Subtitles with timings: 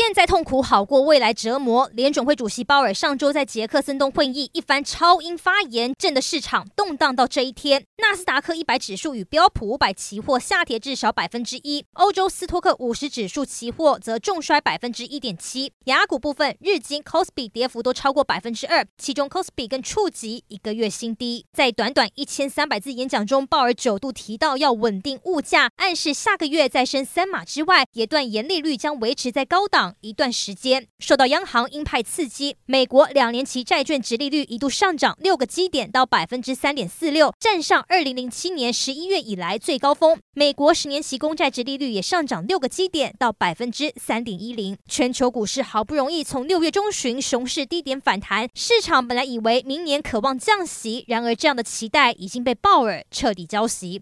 [0.00, 1.90] 现在痛苦好过未来折磨。
[1.92, 7.84] 联准会主席鲍尔上周在杰克森洞会议一番超英发言，震得市场动荡到这一天。
[7.96, 15.72] 纳斯达克一百指数与标普五百期货下跌至少百分之一，欧洲斯托克五十指数期货则重摔百分之一点七。
[15.86, 21.44] 亚股部分，日经、cospi 跌幅都超过百分之二，其中 cospi 更触及一个月新低。
[21.52, 29.87] 在短短一千三百字演讲中，鲍尔九度提到要稳定物价，暗示下个月再升三码之外，也断言利率将维持在高档。
[30.00, 40.18] 一段时间，受到央行鹰派刺激，美国两年期债券殖利率一度上涨六个基点到百分之三点四六，站上二零零七年十一月以来最高峰。
[40.34, 44.76] 美国十年期公债殖利率也上涨六个基点到百分之三点一零。
[44.88, 53.96] 全球股市好不容易从六月中旬熊市低点反弹，市场本来以为明年可望降息，然而这样的期待已经被鲍尔彻底浇熄。